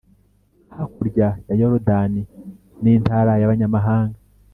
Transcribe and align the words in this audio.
hakurya 0.75 1.27
ya 1.47 1.53
Yorudani 1.59 2.21
n’intara 2.81 3.31
y’abanyamahanga. 3.37 4.19